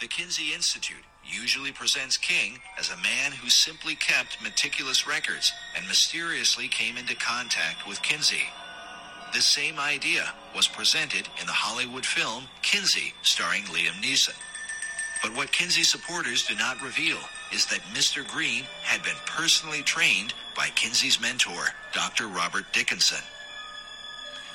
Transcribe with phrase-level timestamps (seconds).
[0.00, 5.88] The Kinsey Institute usually presents King as a man who simply kept meticulous records and
[5.88, 8.46] mysteriously came into contact with Kinsey.
[9.34, 14.36] The same idea was presented in the Hollywood film Kinsey, starring Liam Neeson.
[15.20, 17.18] But what Kinsey supporters do not reveal
[17.52, 18.24] is that Mr.
[18.24, 22.28] Green had been personally trained by Kinsey's mentor, Dr.
[22.28, 23.24] Robert Dickinson.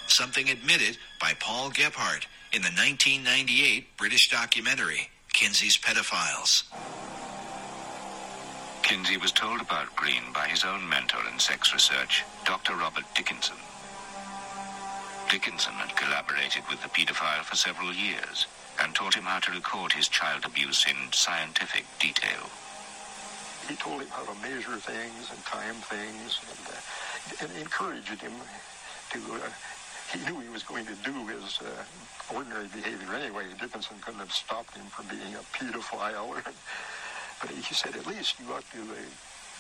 [0.07, 6.63] Something admitted by Paul Gebhard in the 1998 British documentary, Kinsey's Pedophiles.
[8.84, 12.75] Kinsey was told about Green by his own mentor in sex research, Dr.
[12.75, 13.58] Robert Dickinson.
[15.31, 18.45] Dickinson had collaborated with the pedophile for several years
[18.80, 22.47] and taught him how to record his child abuse in scientific detail.
[23.67, 28.34] He told him how to measure things and time things and, uh, and encouraged him
[29.11, 29.20] to.
[29.34, 29.50] Uh,
[30.13, 33.45] he knew he was going to do his uh, ordinary behavior anyway.
[33.59, 36.38] Dickinson couldn't have stopped him from being a pedophile.
[37.41, 38.95] but he said, at least you ought to, uh,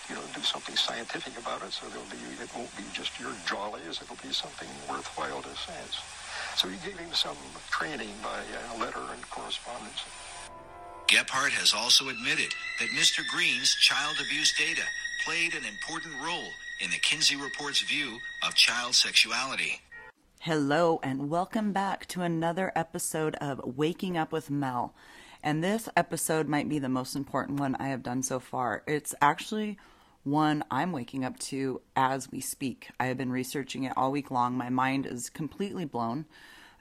[0.09, 3.33] you know, do something scientific about it so there'll be, it won't be just your
[3.45, 3.99] jollies.
[4.01, 5.97] It'll be something worthwhile to science.
[6.55, 7.37] So he gave him some
[7.71, 10.05] training by uh, letter and correspondence.
[11.07, 13.25] Gebhard has also admitted that Mr.
[13.27, 14.83] Green's child abuse data
[15.25, 19.81] played an important role in the Kinsey Report's view of child sexuality.
[20.45, 24.93] Hello, and welcome back to another episode of Waking Up with Mel.
[25.41, 28.83] And this episode might be the most important one I have done so far.
[28.85, 29.77] It's actually
[30.25, 32.89] one I'm waking up to as we speak.
[32.99, 34.57] I have been researching it all week long.
[34.57, 36.25] My mind is completely blown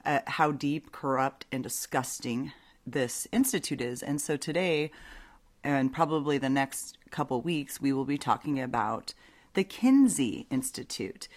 [0.03, 2.51] at how deep, corrupt, and disgusting
[2.85, 4.03] this institute is.
[4.03, 4.91] And so today,
[5.63, 9.13] and probably the next couple weeks, we will be talking about
[9.53, 11.29] the Kinsey Institute.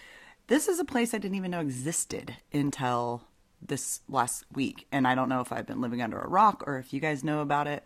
[0.48, 3.24] This is a place I didn't even know existed until
[3.60, 4.86] this last week.
[4.92, 7.24] And I don't know if I've been living under a rock or if you guys
[7.24, 7.84] know about it,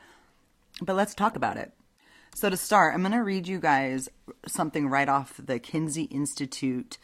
[0.82, 1.72] but let's talk about it.
[2.34, 4.08] So, to start, I'm going to read you guys
[4.46, 6.98] something right off the Kinsey Institute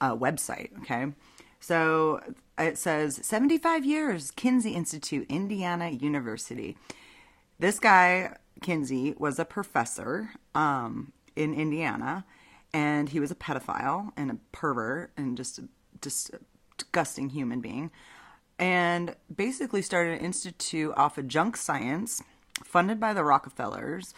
[0.00, 1.12] uh, website, okay?
[1.60, 2.20] So,
[2.56, 6.78] it says 75 years, Kinsey Institute, Indiana University.
[7.58, 12.24] This guy, Kinsey, was a professor um, in Indiana
[12.72, 15.64] and he was a pedophile and a pervert and just a,
[16.00, 16.40] just a
[16.76, 17.90] disgusting human being
[18.58, 22.22] and basically started an institute off of junk science
[22.64, 24.14] funded by the rockefellers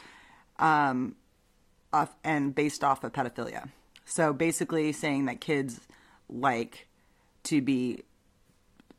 [0.58, 1.16] um,
[1.92, 3.68] off, and based off of pedophilia
[4.04, 5.80] so basically saying that kids
[6.28, 6.88] like
[7.44, 8.02] to be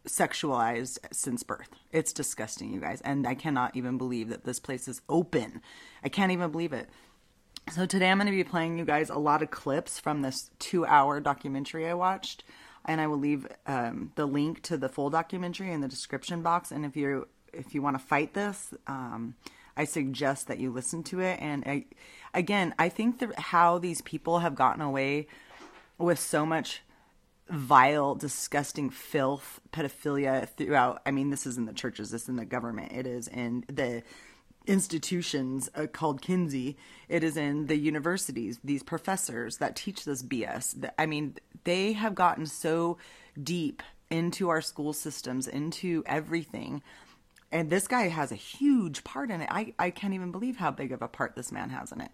[0.07, 1.69] sexualized since birth.
[1.91, 3.01] It's disgusting, you guys.
[3.01, 5.61] And I cannot even believe that this place is open.
[6.03, 6.89] I can't even believe it.
[7.71, 10.51] So today I'm going to be playing you guys a lot of clips from this
[10.59, 12.43] two-hour documentary I watched,
[12.85, 16.71] and I will leave um, the link to the full documentary in the description box.
[16.71, 19.35] And if you if you want to fight this, um,
[19.77, 21.39] I suggest that you listen to it.
[21.39, 21.85] And I,
[22.33, 25.27] again, I think that how these people have gotten away
[25.97, 26.81] with so much
[27.49, 31.01] vile, disgusting filth, pedophilia throughout.
[31.05, 33.65] I mean, this is in the churches, this is in the government, it is in
[33.67, 34.03] the
[34.65, 36.77] institutions uh, called Kinsey.
[37.09, 40.89] It is in the universities, these professors that teach this BS.
[40.97, 42.97] I mean, they have gotten so
[43.41, 46.81] deep into our school systems, into everything.
[47.51, 49.49] And this guy has a huge part in it.
[49.51, 52.11] I, I can't even believe how big of a part this man has in it.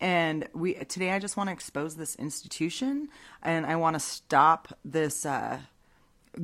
[0.00, 3.08] And we today I just want to expose this institution
[3.42, 5.60] and I want to stop this uh,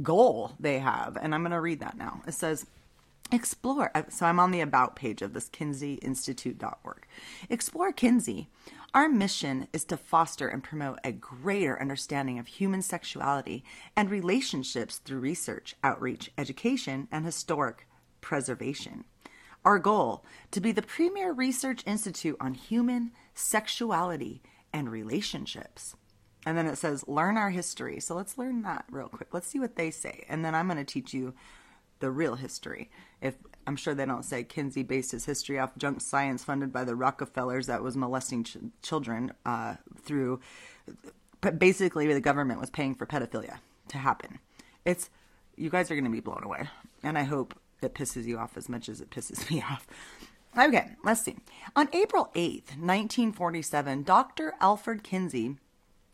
[0.02, 1.18] goal they have.
[1.20, 2.22] And I'm going to read that now.
[2.26, 2.66] It says
[3.30, 3.90] Explore.
[3.94, 7.06] Uh, so I'm on the About page of this KinseyInstitute.org.
[7.50, 8.48] Explore Kinsey.
[8.94, 14.96] Our mission is to foster and promote a greater understanding of human sexuality and relationships
[14.98, 17.86] through research, outreach, education, and historic
[18.22, 19.04] preservation.
[19.62, 24.40] Our goal to be the premier research institute on human sexuality
[24.72, 25.94] and relationships.
[26.46, 28.00] And then it says, learn our history.
[28.00, 29.34] So let's learn that real quick.
[29.34, 30.24] Let's see what they say.
[30.30, 31.34] And then I'm going to teach you
[32.00, 32.90] the real history.
[33.20, 33.34] If
[33.66, 36.94] I'm sure they don't say Kinsey based his history off junk science funded by the
[36.94, 40.40] Rockefellers that was molesting ch- children uh, through,
[41.40, 43.58] but basically the government was paying for pedophilia
[43.88, 44.38] to happen.
[44.84, 45.10] It's
[45.56, 46.68] you guys are going to be blown away,
[47.02, 49.86] and I hope it pisses you off as much as it pisses me off.
[50.56, 51.36] Okay, let's see.
[51.76, 54.54] On April 8th, 1947, Dr.
[54.60, 55.56] Alfred Kinsey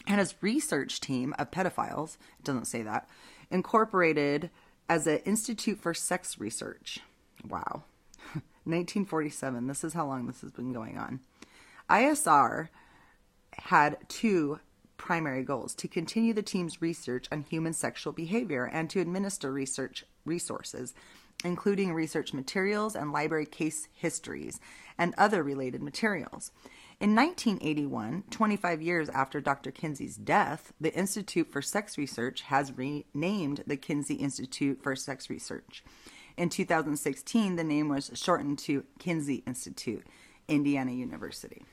[0.06, 3.08] and his research team of pedophiles, it doesn't say that,
[3.50, 4.50] incorporated
[4.88, 7.00] as an Institute for Sex Research.
[7.48, 7.84] Wow.
[8.64, 9.66] 1947.
[9.66, 11.20] This is how long this has been going on.
[11.90, 12.68] ISR
[13.52, 14.60] had two
[14.96, 20.04] primary goals to continue the team's research on human sexual behavior and to administer research
[20.24, 20.94] resources
[21.44, 24.60] including research materials and library case histories
[24.98, 26.52] and other related materials.
[27.04, 29.70] In 1981, 25 years after Dr.
[29.70, 35.84] Kinsey's death, the Institute for Sex Research has renamed the Kinsey Institute for Sex Research.
[36.38, 40.06] In 2016, the name was shortened to Kinsey Institute,
[40.48, 41.66] Indiana University.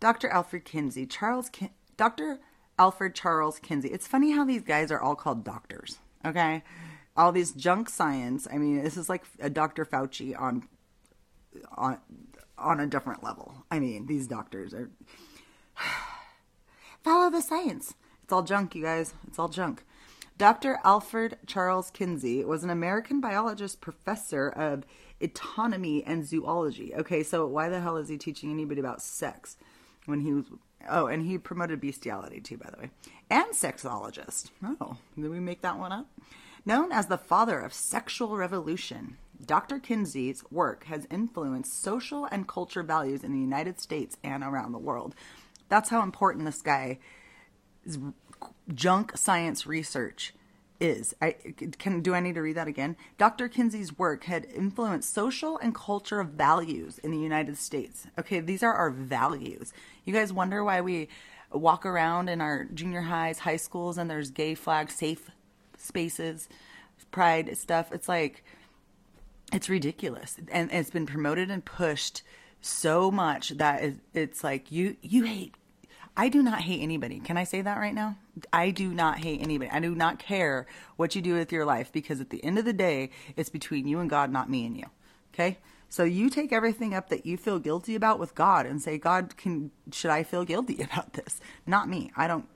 [0.00, 0.28] Dr.
[0.28, 2.40] Alfred Kinsey, Charles Kin- Dr.
[2.80, 3.90] Alfred Charles Kinsey.
[3.90, 6.64] It's funny how these guys are all called doctors, okay?
[7.16, 8.48] All these junk science.
[8.52, 9.84] I mean, this is like a Dr.
[9.84, 10.66] Fauci on
[11.76, 11.98] on
[12.58, 13.64] on a different level.
[13.70, 14.90] I mean, these doctors are
[17.02, 17.94] follow the science.
[18.22, 19.14] It's all junk, you guys.
[19.26, 19.84] It's all junk.
[20.38, 20.78] Dr.
[20.84, 24.84] Alfred Charles Kinsey was an American biologist professor of
[25.20, 26.94] entomology and zoology.
[26.94, 29.56] Okay, so why the hell is he teaching anybody about sex
[30.04, 30.44] when he was
[30.88, 32.90] Oh, and he promoted bestiality too, by the way.
[33.30, 34.50] And sexologist.
[34.80, 36.06] Oh, did we make that one up?
[36.64, 39.78] Known as the father of sexual revolution, Dr.
[39.78, 44.78] Kinsey's work has influenced social and culture values in the United States and around the
[44.78, 45.14] world.
[45.68, 46.98] That's how important this guy
[48.74, 50.34] junk science research
[50.80, 51.14] is.
[51.22, 51.36] I
[51.78, 52.96] can do I need to read that again?
[53.18, 53.48] Dr.
[53.48, 58.06] Kinsey's work had influenced social and culture values in the United States.
[58.18, 59.72] Okay, these are our values.
[60.04, 61.08] You guys wonder why we
[61.52, 65.30] walk around in our junior highs, high schools and there's gay flag safe
[65.78, 66.48] spaces,
[67.10, 67.92] pride stuff.
[67.92, 68.44] It's like
[69.52, 70.36] it's ridiculous.
[70.50, 72.22] And it's been promoted and pushed
[72.60, 75.54] so much that it's like you you hate
[76.16, 77.20] I do not hate anybody.
[77.20, 78.16] Can I say that right now?
[78.50, 79.70] I do not hate anybody.
[79.70, 80.66] I do not care
[80.96, 83.86] what you do with your life because at the end of the day, it's between
[83.86, 84.86] you and God, not me and you.
[85.34, 85.58] Okay?
[85.90, 89.36] So you take everything up that you feel guilty about with God and say, God,
[89.36, 91.38] can should I feel guilty about this?
[91.66, 92.10] Not me.
[92.16, 92.48] I don't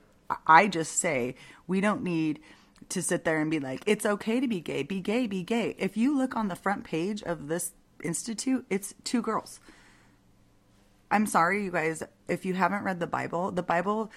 [0.47, 1.35] I just say
[1.67, 2.41] we don't need
[2.89, 5.75] to sit there and be like, it's okay to be gay, be gay, be gay.
[5.79, 7.73] If you look on the front page of this
[8.03, 9.61] institute, it's two girls.
[11.11, 14.11] I'm sorry, you guys, if you haven't read the Bible, the Bible,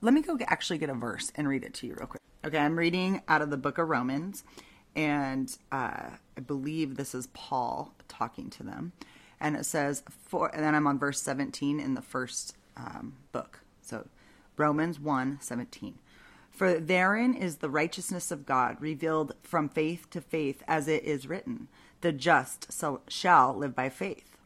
[0.00, 2.20] let me go get, actually get a verse and read it to you real quick.
[2.44, 4.42] Okay, I'm reading out of the book of Romans,
[4.96, 8.92] and uh, I believe this is Paul talking to them.
[9.40, 13.60] And it says, for, and then I'm on verse 17 in the first um, book.
[13.80, 14.06] So
[14.56, 15.98] Romans 1 17.
[16.52, 21.26] For therein is the righteousness of God revealed from faith to faith, as it is
[21.26, 21.68] written,
[22.02, 22.70] the just
[23.08, 24.36] shall live by faith.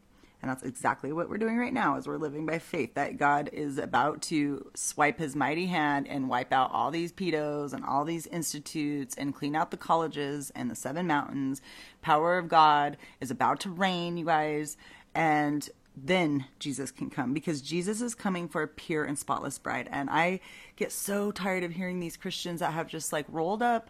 [0.41, 3.49] And that's exactly what we're doing right now is we're living by faith that God
[3.51, 8.05] is about to swipe his mighty hand and wipe out all these pedos and all
[8.05, 11.61] these institutes and clean out the colleges and the seven mountains.
[12.01, 14.77] Power of God is about to reign, you guys.
[15.15, 15.67] And
[16.05, 19.89] then Jesus can come because Jesus is coming for a pure and spotless bride.
[19.91, 20.39] And I
[20.75, 23.89] get so tired of hearing these Christians that have just like rolled up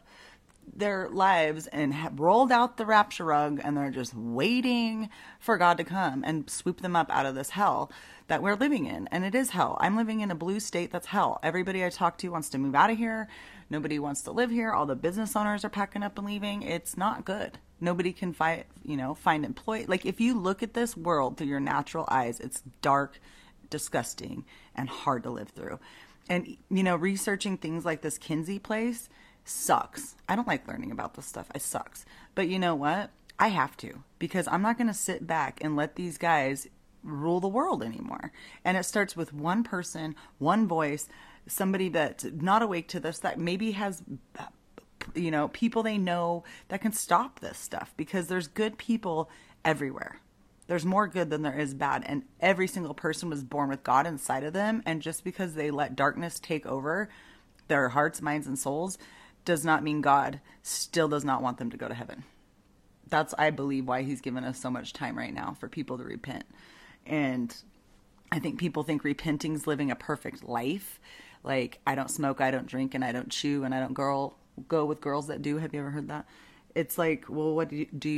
[0.75, 5.09] their lives and have rolled out the rapture rug and they're just waiting
[5.39, 7.91] for God to come and swoop them up out of this hell
[8.27, 9.07] that we're living in.
[9.07, 9.77] And it is hell.
[9.79, 11.39] I'm living in a blue state that's hell.
[11.41, 13.27] Everybody I talk to wants to move out of here.
[13.69, 14.71] Nobody wants to live here.
[14.71, 16.61] All the business owners are packing up and leaving.
[16.61, 17.59] It's not good.
[17.79, 19.85] Nobody can find, you know, find employ.
[19.87, 23.19] Like if you look at this world through your natural eyes, it's dark,
[23.69, 25.79] disgusting, and hard to live through.
[26.29, 29.09] And you know, researching things like this Kinsey place,
[29.43, 30.15] sucks.
[30.27, 31.47] I don't like learning about this stuff.
[31.55, 32.05] It sucks.
[32.35, 33.11] But you know what?
[33.39, 36.67] I have to because I'm not going to sit back and let these guys
[37.03, 38.31] rule the world anymore.
[38.65, 41.07] And it starts with one person, one voice,
[41.47, 44.03] somebody that's not awake to this that maybe has
[45.15, 49.29] you know, people they know that can stop this stuff because there's good people
[49.63, 50.19] everywhere.
[50.67, 52.03] There's more good than there is bad.
[52.05, 54.83] And every single person was born with God inside of them.
[54.85, 57.09] And just because they let darkness take over
[57.67, 58.97] their hearts, minds, and souls,
[59.45, 62.25] does not mean God still does not want them to go to heaven.
[63.09, 66.03] That's, I believe, why He's given us so much time right now for people to
[66.03, 66.43] repent.
[67.05, 67.55] And
[68.29, 70.99] I think people think repenting is living a perfect life.
[71.47, 74.35] Like, I don't smoke, I don't drink, and I don't chew, and I don't girl,
[74.67, 75.57] go with girls that do.
[75.59, 76.25] Have you ever heard that?
[76.75, 78.09] It's like, well, what do you, do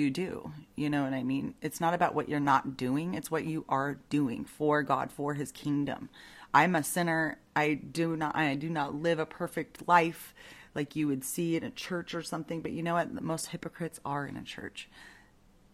[0.75, 1.53] you know what I mean?
[1.62, 5.36] It's not about what you're not doing, it's what you are doing for God, for
[5.36, 6.09] His kingdom.
[6.55, 7.38] I'm a sinner.
[7.55, 10.33] I do not I do not live a perfect life
[10.74, 12.62] like you would see in a church or something.
[12.62, 13.21] But you know what?
[13.21, 14.89] Most hypocrites are in a church.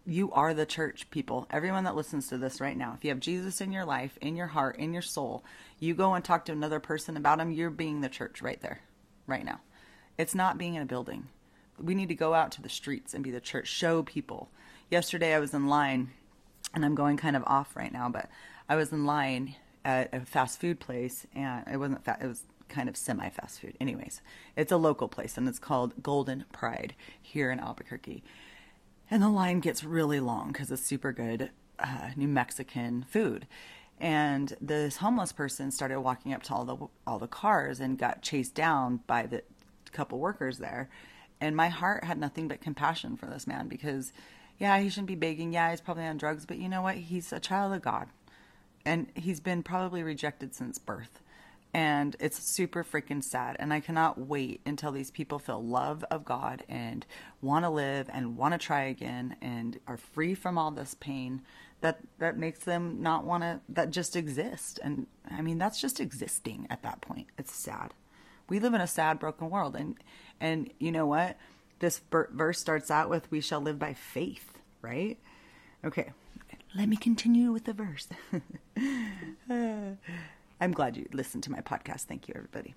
[0.08, 1.48] You are the church, people.
[1.50, 4.36] Everyone that listens to this right now, if you have Jesus in your life, in
[4.36, 5.44] your heart, in your soul,
[5.80, 8.82] you go and talk to another person about him, you're being the church right there,
[9.26, 9.58] right now.
[10.16, 11.26] It's not being in a building.
[11.76, 14.48] We need to go out to the streets and be the church, show people.
[14.92, 16.10] Yesterday I was in line,
[16.72, 18.28] and I'm going kind of off right now, but
[18.68, 22.44] I was in line at a fast food place, and it wasn't fast, it was
[22.68, 23.76] kind of semi fast food.
[23.80, 24.20] Anyways,
[24.56, 28.22] it's a local place and it's called Golden Pride here in Albuquerque.
[29.10, 33.46] And the line gets really long because it's super good uh, New Mexican food.
[33.98, 38.22] And this homeless person started walking up to all the all the cars and got
[38.22, 39.42] chased down by the
[39.92, 40.88] couple workers there.
[41.40, 44.12] And my heart had nothing but compassion for this man because,
[44.58, 45.52] yeah, he shouldn't be begging.
[45.52, 46.96] Yeah, he's probably on drugs, but you know what?
[46.96, 48.08] He's a child of God,
[48.84, 51.20] and he's been probably rejected since birth
[51.76, 56.24] and it's super freaking sad and i cannot wait until these people feel love of
[56.24, 57.04] god and
[57.42, 61.42] want to live and want to try again and are free from all this pain
[61.80, 64.80] that that makes them not want to that just exist.
[64.82, 67.28] And i mean that's just existing at that point.
[67.38, 67.94] It's sad.
[68.48, 69.96] We live in a sad broken world and
[70.40, 71.36] and you know what?
[71.78, 75.18] This verse starts out with we shall live by faith right?
[75.84, 76.12] Okay.
[76.74, 78.08] Let me continue with the verse
[80.60, 82.02] I'm glad you listened to my podcast.
[82.02, 82.74] Thank you, everybody.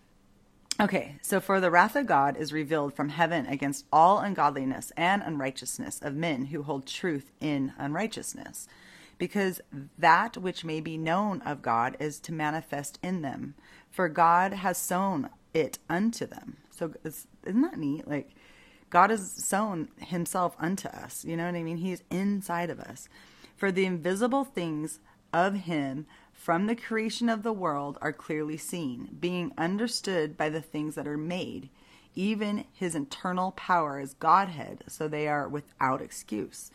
[0.82, 5.22] Okay, so for the wrath of God is revealed from heaven against all ungodliness and
[5.22, 8.68] unrighteousness of men who hold truth in unrighteousness,
[9.18, 9.60] because
[9.98, 13.56] that which may be known of God is to manifest in them,
[13.92, 16.58] for God has sown it unto them.
[16.70, 18.08] So isn't that neat?
[18.08, 18.30] Like
[18.90, 21.26] God has sown Himself unto us.
[21.26, 21.78] You know what I mean?
[21.78, 23.10] He's inside of us.
[23.58, 25.00] For the invisible things
[25.34, 26.08] of Him
[26.40, 31.06] from the creation of the world are clearly seen, being understood by the things that
[31.06, 31.70] are made,
[32.16, 36.72] even his internal power as Godhead, so they are without excuse.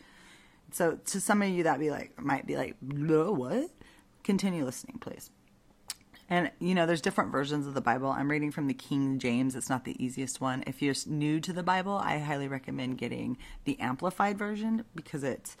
[0.71, 3.71] So to some of you that be like might be like, what?
[4.23, 5.31] Continue listening, please.
[6.29, 8.09] And you know, there's different versions of the Bible.
[8.09, 9.55] I'm reading from the King James.
[9.55, 10.63] It's not the easiest one.
[10.67, 15.57] If you're new to the Bible, I highly recommend getting the amplified version because it's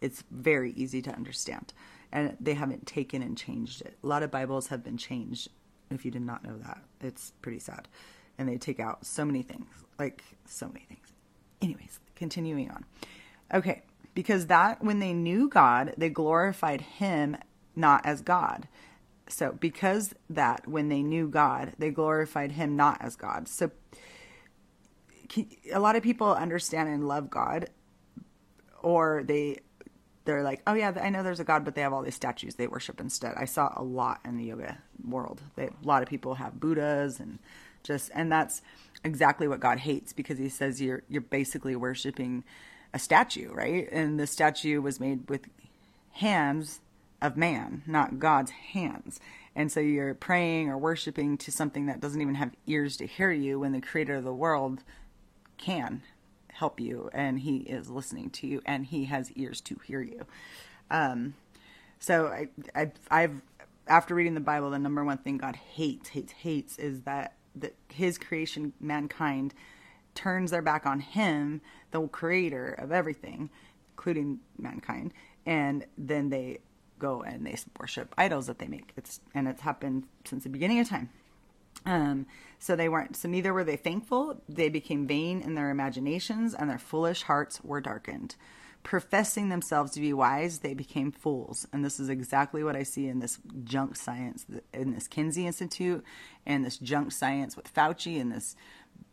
[0.00, 1.72] it's very easy to understand
[2.14, 3.98] and they haven't taken and changed it.
[4.02, 5.48] A lot of Bibles have been changed.
[5.90, 7.88] If you did not know that, it's pretty sad.
[8.38, 9.66] And they take out so many things,
[9.98, 11.12] like so many things.
[11.60, 12.84] Anyways, continuing on.
[13.52, 13.82] Okay,
[14.14, 17.36] because that when they knew God, they glorified him
[17.74, 18.68] not as God.
[19.28, 23.48] So, because that when they knew God, they glorified him not as God.
[23.48, 23.72] So,
[25.72, 27.70] a lot of people understand and love God,
[28.82, 29.58] or they
[30.24, 32.54] they're like, oh yeah, I know there's a god, but they have all these statues
[32.54, 33.34] they worship instead.
[33.36, 35.42] I saw a lot in the yoga world.
[35.56, 37.38] They, a lot of people have Buddhas and
[37.82, 38.62] just, and that's
[39.04, 42.44] exactly what God hates because He says you're you're basically worshiping
[42.92, 43.88] a statue, right?
[43.92, 45.42] And the statue was made with
[46.12, 46.80] hands
[47.20, 49.20] of man, not God's hands.
[49.56, 53.30] And so you're praying or worshiping to something that doesn't even have ears to hear
[53.30, 54.82] you when the creator of the world
[55.58, 56.02] can
[56.54, 60.24] help you and he is listening to you and he has ears to hear you.
[60.90, 61.34] Um,
[61.98, 63.42] so I, I, I've,
[63.86, 67.74] after reading the Bible, the number one thing God hates, hates, hates is that, that
[67.92, 69.54] his creation, mankind,
[70.14, 73.50] turns their back on him, the creator of everything,
[73.92, 75.12] including mankind,
[75.44, 76.58] and then they
[76.98, 78.92] go and they worship idols that they make.
[78.96, 81.10] It's and it's happened since the beginning of time.
[81.86, 82.26] Um,
[82.58, 84.42] so they weren't, so neither were they thankful.
[84.48, 88.36] They became vain in their imaginations, and their foolish hearts were darkened.
[88.82, 91.66] Professing themselves to be wise, they became fools.
[91.72, 96.04] And this is exactly what I see in this junk science, in this Kinsey Institute,
[96.46, 98.56] and this junk science with Fauci, and this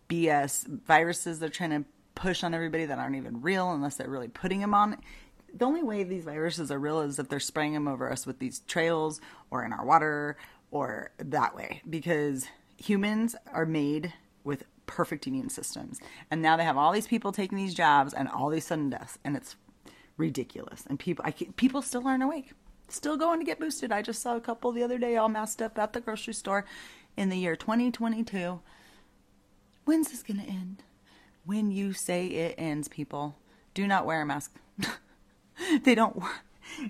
[0.10, 1.86] BS viruses they're trying to
[2.16, 4.98] push on everybody that aren't even real unless they're really putting them on.
[5.54, 8.40] The only way these viruses are real is if they're spraying them over us with
[8.40, 10.38] these trails or in our water
[10.70, 12.48] or that way because
[12.82, 16.00] humans are made with perfect immune systems.
[16.30, 19.18] And now they have all these people taking these jobs and all these sudden deaths
[19.24, 19.56] and it's
[20.18, 20.86] ridiculous.
[20.88, 22.52] And people I, people still aren't awake.
[22.90, 23.92] Still going to get boosted.
[23.92, 26.66] I just saw a couple the other day all masked up at the grocery store
[27.16, 28.60] in the year 2022.
[29.86, 30.84] When's this going to end?
[31.46, 33.38] When you say it ends, people,
[33.74, 34.60] do not wear a mask.
[35.84, 36.22] they don't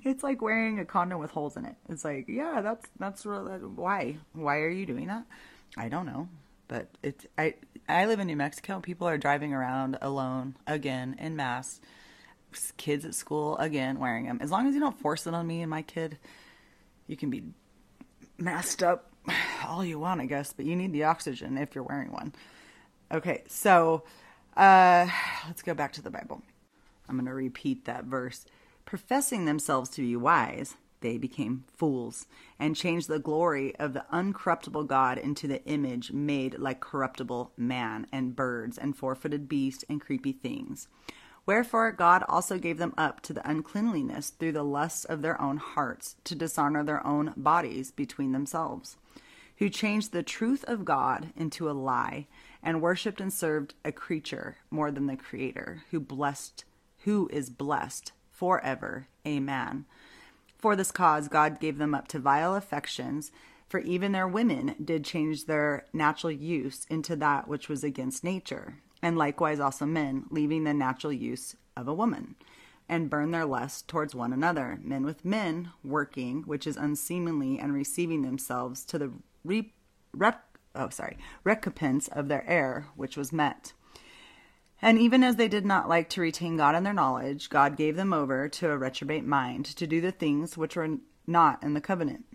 [0.04, 1.76] it's like wearing a condom with holes in it.
[1.90, 3.46] It's like, yeah, that's that's real,
[3.76, 4.18] why.
[4.34, 5.26] Why are you doing that?
[5.78, 6.28] I don't know,
[6.68, 7.56] but it's I
[7.88, 8.80] I live in New Mexico.
[8.80, 11.82] People are driving around alone again in masks.
[12.76, 14.40] Kids at school again wearing them.
[14.42, 16.18] As long as you don't force it on me and my kid,
[17.08, 17.44] you can be
[18.38, 19.12] masked up
[19.66, 20.52] all you want, I guess.
[20.52, 22.34] But you need the oxygen if you're wearing one.
[23.12, 24.04] Okay, so
[24.58, 25.08] uh,
[25.48, 26.42] let's go back to the Bible.
[27.08, 28.46] I'm going to repeat that verse
[28.86, 32.28] professing themselves to be wise, they became fools
[32.58, 38.08] and changed the glory of the uncorruptible God into the image made like corruptible man
[38.12, 40.88] and birds and four footed beasts and creepy things.
[41.46, 45.58] Wherefore God also gave them up to the uncleanliness through the lusts of their own
[45.58, 48.98] hearts, to dishonor their own bodies between themselves,
[49.58, 52.28] who changed the truth of God into a lie,
[52.62, 56.64] and worshipped and served a creature more than the Creator, who blessed
[57.04, 59.08] who is blessed forever.
[59.26, 59.86] Amen.
[60.62, 63.32] For this cause, God gave them up to vile affections,
[63.68, 68.76] for even their women did change their natural use into that which was against nature,
[69.02, 72.36] and likewise also men, leaving the natural use of a woman,
[72.88, 77.74] and burn their lust towards one another, men with men, working, which is unseemly, and
[77.74, 79.12] receiving themselves to the
[79.44, 79.74] re-
[80.14, 83.74] rep- oh, sorry, recompense of their error, which was met.
[84.82, 87.96] And even as they did not like to retain God in their knowledge, God gave
[87.96, 90.98] them over to a reprobate mind to do the things which were
[91.28, 92.26] not in the covenant,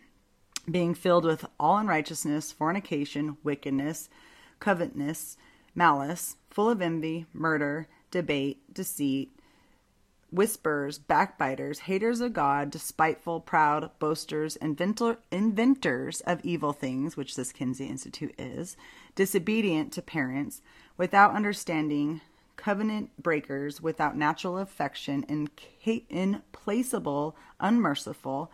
[0.71, 4.09] being filled with all unrighteousness, fornication, wickedness,
[4.61, 5.37] covetousness,
[5.75, 9.37] malice, full of envy, murder, debate, deceit,
[10.31, 17.53] whisperers, backbiters, haters of God, despiteful, proud, boasters, inventor, inventors of evil things, which this
[17.53, 18.77] Kinsey Institute is,
[19.15, 20.63] disobedient to parents,
[20.97, 22.21] without understanding,
[22.67, 25.49] covenant breakers, without natural affection,
[26.11, 28.51] implacable, unmerciful,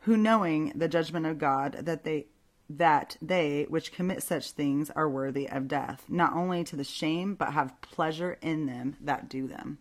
[0.00, 2.26] who knowing the judgment of God that they
[2.68, 7.36] that they which commit such things are worthy of death, not only to the shame,
[7.36, 9.78] but have pleasure in them that do them.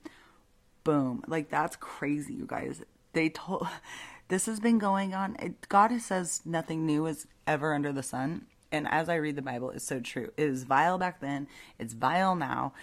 [0.83, 1.23] Boom.
[1.25, 2.83] Like that's crazy, you guys.
[3.13, 3.67] They told
[4.27, 5.35] this has been going on.
[5.39, 8.45] It, God says nothing new is ever under the sun.
[8.75, 10.31] And as I read the Bible, it's so true.
[10.35, 11.47] It was vile back then,
[11.79, 12.73] it's vile now.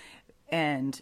[0.52, 1.00] And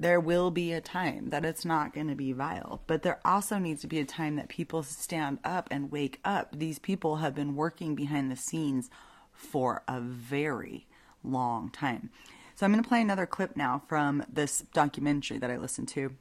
[0.00, 3.58] there will be a time that it's not going to be vile, but there also
[3.58, 6.58] needs to be a time that people stand up and wake up.
[6.58, 8.90] These people have been working behind the scenes
[9.32, 10.86] for a very
[11.22, 12.10] long time.
[12.56, 16.12] So I'm going to play another clip now from this documentary that I listened to,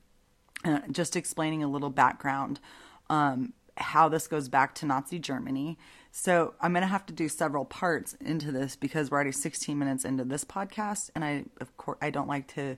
[0.64, 2.60] uh, just explaining a little background,
[3.10, 5.78] um, how this goes back to Nazi Germany.
[6.16, 9.78] So I'm going to have to do several parts into this because we're already 16
[9.78, 12.78] minutes into this podcast, and I of course I don't like to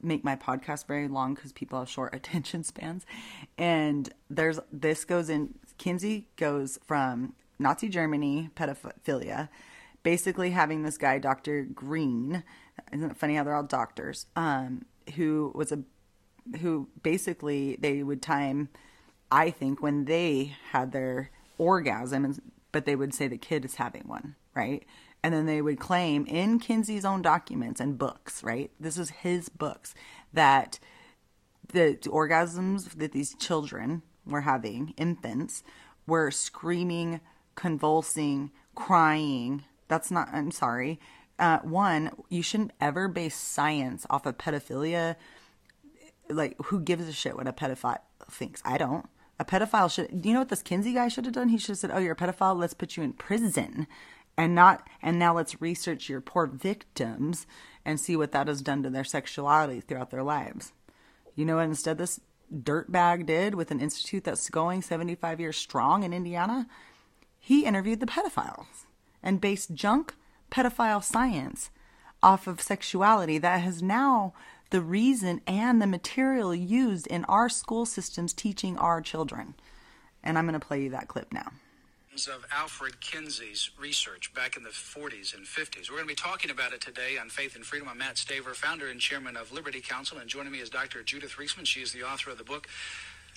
[0.00, 3.04] make my podcast very long because people have short attention spans.
[3.58, 9.50] And there's this goes in Kinsey goes from Nazi Germany pedophilia,
[10.02, 11.64] basically having this guy Dr.
[11.64, 12.42] Green.
[12.90, 14.24] Isn't it funny how they're all doctors?
[14.34, 15.80] Um, who was a
[16.60, 18.70] who basically they would time
[19.30, 22.24] I think when they had their orgasm
[22.72, 24.84] but they would say the kid is having one, right?
[25.22, 28.70] And then they would claim in Kinsey's own documents and books, right?
[28.80, 29.94] This is his books
[30.32, 30.80] that
[31.72, 35.62] the orgasms that these children were having, infants,
[36.06, 37.20] were screaming,
[37.54, 39.64] convulsing, crying.
[39.88, 40.98] That's not, I'm sorry.
[41.38, 45.16] Uh, one, you shouldn't ever base science off of pedophilia.
[46.28, 47.98] Like, who gives a shit what a pedophile
[48.30, 48.62] thinks?
[48.64, 49.06] I don't.
[49.42, 51.48] A pedophile should, you know what this Kinsey guy should have done?
[51.48, 52.56] He should have said, Oh, you're a pedophile.
[52.56, 53.88] Let's put you in prison
[54.36, 57.44] and not and now let's research your poor victims
[57.84, 60.72] and see what that has done to their sexuality throughout their lives.
[61.34, 62.20] You know what instead this
[62.54, 66.68] dirtbag did with an institute that's going 75 years strong in Indiana?
[67.40, 68.86] He interviewed the pedophiles
[69.24, 70.14] and based junk
[70.52, 71.70] pedophile science
[72.22, 74.34] off of sexuality that has now
[74.72, 79.54] the reason and the material used in our school systems teaching our children.
[80.24, 81.52] And I'm going to play you that clip now
[82.12, 85.88] of Alfred Kinsey's research back in the 40s and 50s.
[85.88, 87.88] We're going to be talking about it today on Faith and Freedom.
[87.88, 91.02] I'm Matt Staver, founder and chairman of Liberty Counsel, and joining me is Dr.
[91.02, 91.64] Judith Reisman.
[91.64, 92.68] She is the author of the book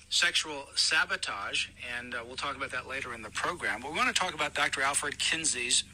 [0.09, 3.81] Sexual Sabotage, and uh, we'll talk about that later in the program.
[3.81, 4.81] But we're going to talk about Dr.
[4.81, 5.85] Alfred Kinsey's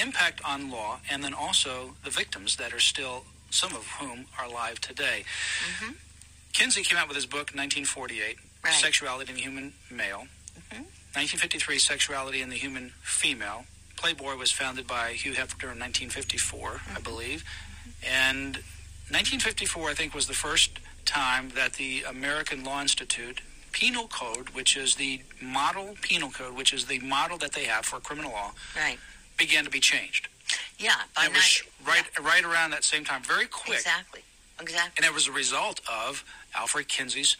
[0.00, 4.46] impact on law and then also the victims that are still, some of whom are
[4.46, 5.24] alive today.
[5.24, 5.92] Mm-hmm.
[6.52, 8.72] Kinsey came out with his book in 1948, right.
[8.72, 10.26] Sexuality in the Human Male.
[10.56, 10.84] Mm-hmm.
[11.16, 13.64] 1953, Sexuality in the Human Female.
[13.96, 16.96] Playboy was founded by Hugh Hefner in 1954, mm-hmm.
[16.96, 17.44] I believe.
[18.02, 18.56] And
[19.08, 23.40] 1954, I think, was the first time that the American Law Institute
[23.72, 27.84] Penal Code, which is the model penal code, which is the model that they have
[27.84, 28.98] for criminal law, right.
[29.36, 30.28] began to be changed.
[30.78, 32.26] Yeah, it was right yeah.
[32.26, 33.78] right around that same time, very quick.
[33.78, 34.20] Exactly,
[34.60, 34.92] exactly.
[34.96, 37.36] And it was a result of Alfred Kinsey's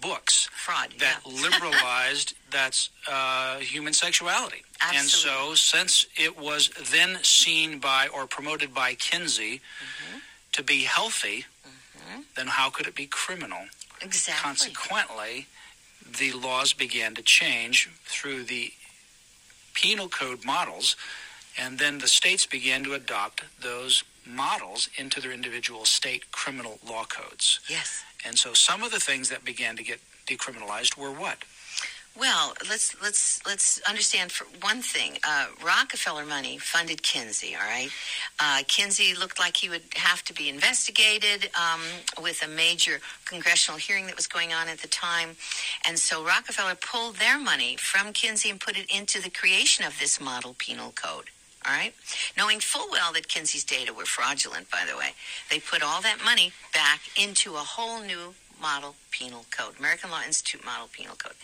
[0.00, 1.32] books Fraud, that yeah.
[1.42, 4.62] liberalized that's uh, human sexuality.
[4.80, 4.98] Absolutely.
[4.98, 10.18] And so, since it was then seen by or promoted by Kinsey mm-hmm.
[10.52, 12.22] to be healthy, mm-hmm.
[12.36, 13.64] then how could it be criminal?
[14.00, 14.42] Exactly.
[14.42, 15.46] Consequently,
[16.18, 18.72] the laws began to change through the
[19.74, 20.96] penal code models,
[21.60, 27.04] and then the states began to adopt those models into their individual state criminal law
[27.04, 27.60] codes.
[27.68, 28.02] Yes.
[28.24, 31.38] And so some of the things that began to get decriminalized were what?
[32.18, 35.18] Well, let's let's let's understand for one thing.
[35.26, 37.54] Uh, Rockefeller money funded Kinsey.
[37.54, 37.88] All right,
[38.40, 41.80] uh, Kinsey looked like he would have to be investigated um,
[42.20, 45.36] with a major congressional hearing that was going on at the time,
[45.86, 49.96] and so Rockefeller pulled their money from Kinsey and put it into the creation of
[50.00, 51.30] this model penal code.
[51.66, 51.92] All right,
[52.38, 54.70] knowing full well that Kinsey's data were fraudulent.
[54.70, 55.10] By the way,
[55.50, 60.22] they put all that money back into a whole new Model Penal Code, American Law
[60.26, 61.34] Institute Model Penal Code,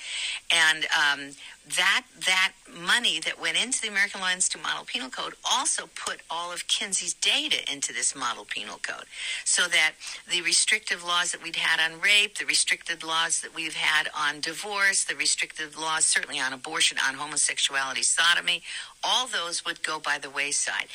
[0.53, 1.31] and um,
[1.77, 6.21] that that money that went into the American Law Institute Model Penal Code also put
[6.31, 9.07] all of Kinsey's data into this Model Penal Code,
[9.45, 9.93] so that
[10.31, 14.41] the restrictive laws that we'd had on rape, the restricted laws that we've had on
[14.41, 18.63] divorce, the restrictive laws certainly on abortion, on homosexuality, sodomy,
[19.03, 20.87] all those would go by the wayside,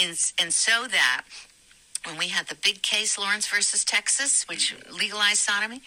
[0.00, 1.22] and, and so that
[2.06, 4.96] when we had the big case, Lawrence versus Texas, which mm-hmm.
[4.96, 5.82] legalized sodomy,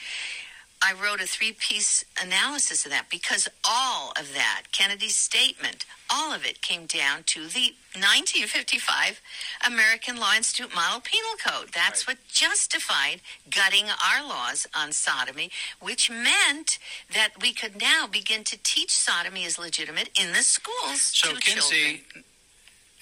[0.81, 6.31] I wrote a three piece analysis of that because all of that, Kennedy's statement, all
[6.33, 9.21] of it came down to the 1955
[9.65, 11.69] American Law Institute Model Penal Code.
[11.73, 12.17] That's Right.
[12.17, 15.49] what justified gutting our laws on sodomy,
[15.79, 16.77] which meant
[17.13, 22.03] that we could now begin to teach sodomy as legitimate in the schools So Kinsey
[22.03, 22.23] children.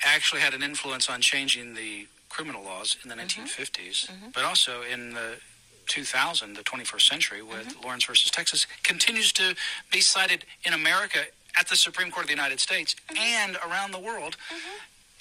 [0.03, 3.43] actually had an influence on changing the criminal laws in the Mm-hmm.
[3.45, 5.37] 1950s, but also in the
[5.85, 7.83] 2000, the 21st century, with Mm-hmm.
[7.85, 9.55] Lawrence versus Texas, continues to
[9.91, 11.19] be cited in America
[11.59, 13.17] at the Supreme Court of the United States Mm-hmm.
[13.21, 14.35] and around the world.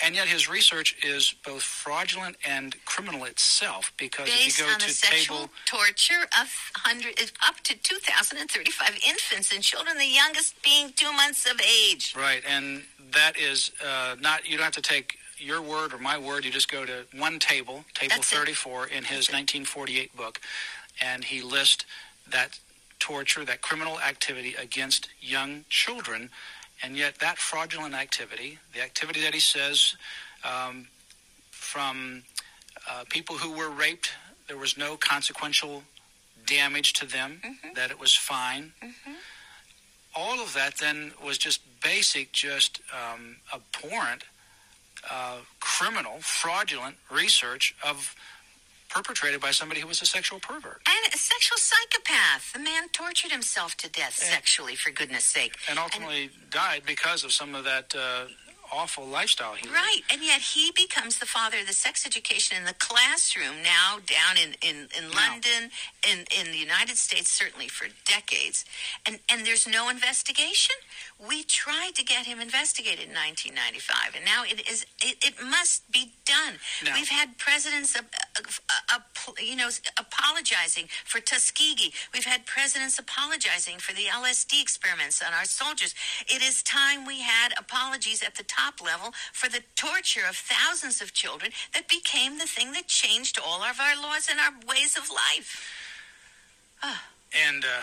[0.05, 4.73] And yet his research is both fraudulent and criminal itself because based if you go
[4.73, 7.15] on the sexual table torture of hundred
[7.47, 12.15] up to 2,035 infants and children, the youngest being two months of age.
[12.17, 14.39] Right, and that is uh, not.
[14.49, 16.45] You don't have to take your word or my word.
[16.45, 18.37] You just go to one table, table That's it.
[18.37, 20.41] 34, in his 1948 book,
[21.01, 21.85] and he lists
[22.31, 22.59] that
[22.99, 26.31] torture, that criminal activity against young children,
[26.83, 29.97] and yet that fraudulent activity, the activity that he says
[30.45, 30.87] um,
[31.51, 32.23] from
[32.91, 34.11] uh, people who were raped,
[34.49, 35.83] there was no consequential
[36.47, 37.75] damage to them, Mm-hmm.
[37.75, 38.73] that it was fine
[40.15, 44.25] all of that then was just basic, just um, abhorrent,
[45.11, 48.15] uh, criminal, fraudulent research of
[48.89, 50.83] perpetrated by somebody who was a sexual pervert.
[50.87, 52.53] And a sexual psychopath.
[52.53, 54.29] The man tortured himself to death Yeah.
[54.31, 55.55] sexually, for goodness sake.
[55.69, 58.27] And ultimately died because of some of that uh,
[58.71, 59.75] awful lifestyle he lived.
[59.75, 63.99] Right, and yet he becomes the father of the sex education in the classroom now
[64.07, 65.71] down in, in, in London,
[66.11, 68.65] in, in the United States, certainly for decades.
[69.07, 70.75] And, and there's no investigation.
[71.29, 75.87] We tried to get him investigated in 1995, and now it is it, it must
[75.93, 76.55] be done.
[76.85, 78.01] Now- We've had presidents, uh,
[78.69, 81.93] uh, uh, you know, apologizing for Tuskegee.
[82.13, 85.95] We've had presidents apologizing for the LSD experiments on our soldiers.
[86.27, 91.01] It is time we had apologies at the top level for the torture of thousands
[91.01, 94.97] of children that became the thing that changed all of our laws and our ways
[94.97, 95.71] of life.
[97.49, 97.83] And uh,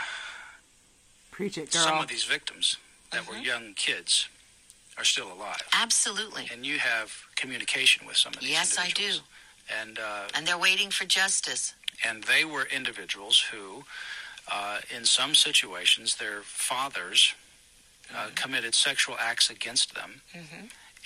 [1.31, 1.81] Preach it, girl.
[1.83, 2.75] some of these victims
[3.11, 3.31] that Mm-hmm.
[3.31, 4.27] were young kids
[4.97, 5.61] are still alive.
[5.73, 6.47] Absolutely.
[6.51, 9.11] And you have communication with some of these Yes, I do.
[9.81, 11.73] And uh, And they're waiting for justice.
[12.03, 13.83] and they were individuals who,
[14.51, 17.33] uh, in some situations, their fathers
[18.15, 20.21] uh, committed sexual acts against them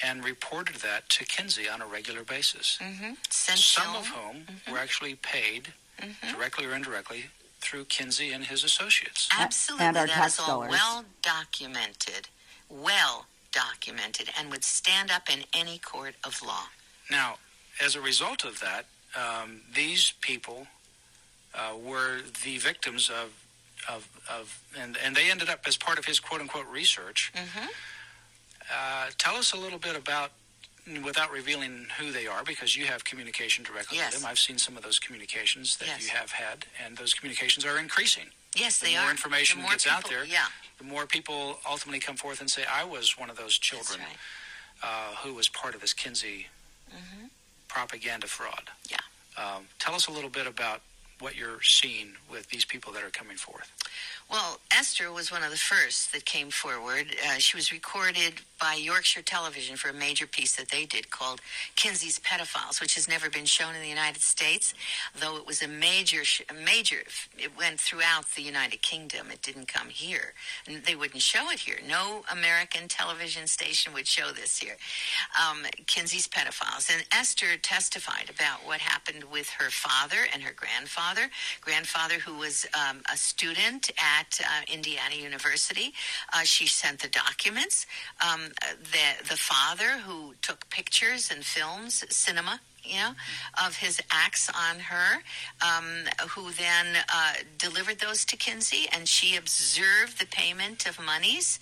[0.03, 2.77] and reported that to Kinsey on a regular basis.
[2.81, 3.13] Mm-hmm.
[3.29, 5.73] Some of whom were actually paid
[6.31, 7.25] directly or indirectly
[7.63, 9.29] through Kinsey and his associates.
[9.37, 9.85] Absolutely.
[9.87, 10.71] and our that tax is all dollars.
[10.71, 12.27] well documented.
[12.69, 16.65] Well documented and would stand up in any court of law.
[17.09, 17.35] Now,
[17.83, 20.67] as a result of that, um, these people
[21.55, 23.31] uh, were the victims of,
[23.87, 27.31] of, of and, and they ended up as part of his quote unquote research.
[27.35, 27.67] Mhm.
[28.73, 30.31] Uh, tell us a little bit about,
[31.03, 34.13] without revealing who they are, because you have communication directly Yes.
[34.13, 34.29] with them.
[34.29, 36.03] I've seen some of those communications that Yes.
[36.03, 38.31] you have had, and those communications are increasing.
[38.55, 39.11] Yes, The they more are.
[39.11, 40.47] information The more information gets out there, Yeah,
[40.79, 44.17] The more people ultimately come forth and say, I was one of those children right.
[44.81, 46.47] uh, who was part of this Kinsey
[47.67, 48.69] propaganda fraud.
[48.89, 48.97] Yeah.
[49.37, 50.81] Um, tell us a little bit about
[51.19, 53.71] what you're seeing with these people that are coming forth.
[54.29, 57.07] Well, Esther was one of the first that came forward.
[57.27, 61.41] Uh, she was recorded by Yorkshire Television for a major piece that they did called
[61.75, 64.73] Kinsey's Pedophiles, which has never been shown in the United States,
[65.19, 66.23] though it was a major,
[66.65, 67.03] major.
[67.37, 69.27] It went throughout the United Kingdom.
[69.31, 70.33] It didn't come here,
[70.67, 71.77] and they wouldn't show it here.
[71.87, 74.77] No American television station would show this here.
[75.39, 81.02] Um, Kinsey's Pedophiles, and Esther testified about what happened with her father and her grandfather
[81.03, 81.29] grandfather,
[81.61, 85.93] grandfather who was um, a student at uh, Indiana University.
[86.33, 87.85] Uh, she sent the documents.
[88.21, 88.51] Um,
[88.91, 93.11] the the father who took pictures and films, cinema you know,
[93.65, 95.23] of his acts on her,
[95.61, 101.59] um, who then uh, delivered those to Kinsey, and she observed the payment of monies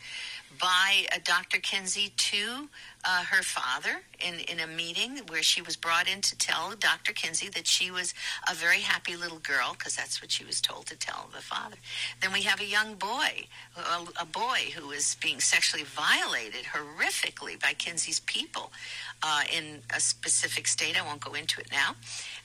[0.60, 1.60] by uh, Dr.
[1.60, 2.70] Kinsey to
[3.06, 7.14] uh, her father in, in a meeting where she was brought in to tell Dr.
[7.14, 8.14] Kinsey that she was
[8.50, 11.78] a very happy little girl, because that's what she was told to tell the father.
[12.22, 17.62] Then we have a young boy, a, a boy who is being sexually violated horrifically
[17.62, 18.72] by Kinsey's people
[19.24, 21.02] uh, in a specific state.
[21.02, 21.96] I won't go into it now.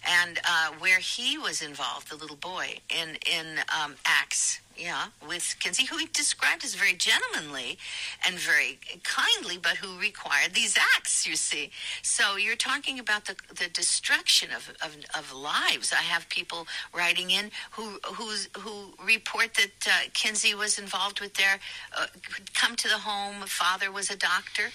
[0.09, 5.57] And uh, where he was involved, the little boy, in, in um, acts yeah, with
[5.59, 7.79] Kinsey, who he described as very gentlemanly
[8.27, 11.71] and very kindly, but who required these acts, you see.
[12.03, 15.92] So you're talking about the, the destruction of, of, of lives.
[15.92, 21.35] I have people writing in who, who's, who report that uh, Kinsey was involved with
[21.35, 21.59] their,
[21.99, 22.07] uh,
[22.55, 24.71] come to the home, father was a doctor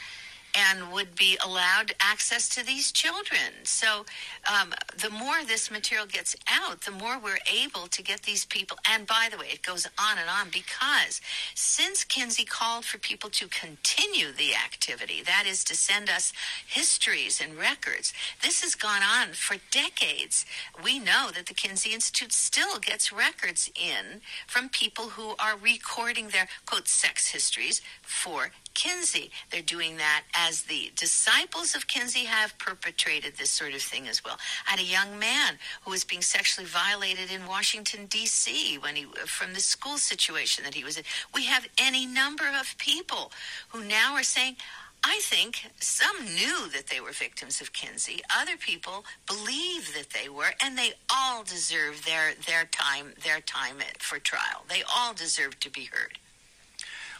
[0.56, 3.64] and would be allowed access to these children.
[3.64, 4.06] So,
[4.52, 8.78] um, the more this material gets out, the more we're able to get these people.
[8.90, 11.22] And by the way, it goes on and on because
[11.56, 16.34] since Kinsey called for people to continue the activity, that is to send us
[16.68, 20.46] histories and records, this has gone on for decades.
[20.84, 26.30] We know that the Kinsey Institute still gets records in from people who are recording
[26.30, 29.32] their quote sex histories for Kinsey.
[29.50, 34.24] They're doing that as the disciples of Kinsey have perpetrated this sort of thing as
[34.24, 34.38] well.
[34.68, 38.78] I had a young man who was being sexually violated in Washington D.C.
[38.78, 41.04] when he from the school situation that he was in.
[41.34, 43.32] We have any number of people
[43.70, 44.58] who now are saying.
[45.04, 48.22] I think some knew that they were victims of Kinsey.
[48.40, 53.78] Other people believe that they were, and they all deserve their their time their time
[53.98, 54.64] for trial.
[54.70, 56.20] They all deserve to be heard.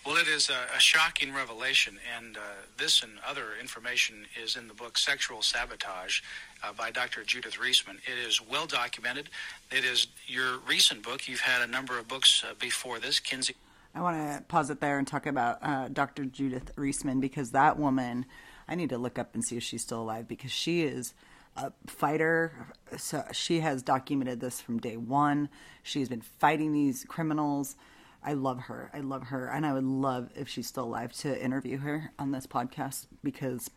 [0.06, 2.40] Well, it is a, a shocking revelation, and uh,
[2.76, 6.22] this and other information is in the book Sexual Sabotage
[6.64, 7.24] uh, by Dr.
[7.24, 7.98] Judith Reisman.
[8.08, 9.30] It is well documented.
[9.70, 11.28] It is your recent book.
[11.28, 13.54] You've had a number of books uh, before this, Kinsey.
[13.94, 16.26] I want to pause it there and talk about uh, Dr.
[16.26, 18.26] Judith Reisman because that woman,
[18.68, 21.14] I need to look up and see if she's still alive because she is
[21.56, 22.54] a fighter.
[22.98, 25.50] So she has documented this from day one.
[25.84, 27.76] She's been fighting these criminals.
[28.24, 28.92] I love her.
[28.94, 29.48] I love her.
[29.48, 33.70] And I would love if she's still alive to interview her on this podcast because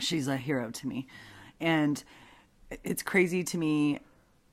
[0.00, 1.06] she's a hero to me.
[1.60, 2.02] And
[2.82, 4.00] it's crazy to me,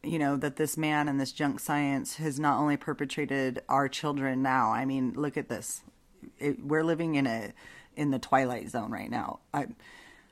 [0.04, 4.42] you know, that this man and this junk science has not only perpetrated our children
[4.42, 4.72] now.
[4.72, 5.82] I mean, look at this.
[6.38, 7.54] It, we're living in a
[7.96, 9.40] in the twilight zone right now.
[9.54, 9.68] I